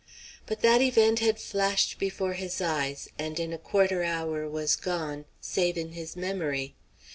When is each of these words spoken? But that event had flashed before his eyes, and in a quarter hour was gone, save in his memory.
But 0.47 0.61
that 0.61 0.81
event 0.81 1.19
had 1.19 1.37
flashed 1.37 1.99
before 1.99 2.33
his 2.33 2.59
eyes, 2.59 3.07
and 3.19 3.39
in 3.39 3.53
a 3.53 3.59
quarter 3.59 4.03
hour 4.03 4.49
was 4.49 4.75
gone, 4.75 5.25
save 5.39 5.77
in 5.77 5.91
his 5.91 6.15
memory. 6.15 6.73